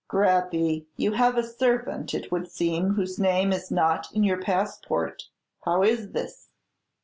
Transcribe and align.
"Greppi, 0.09 0.87
you 0.97 1.11
have 1.11 1.37
a 1.37 1.43
servant, 1.43 2.15
it 2.15 2.31
would 2.31 2.49
seem, 2.49 2.95
whose 2.95 3.19
name 3.19 3.53
is 3.53 3.69
not 3.69 4.11
in 4.13 4.23
your 4.23 4.41
passport. 4.41 5.25
How 5.63 5.83
is 5.83 6.09
this?" 6.11 6.49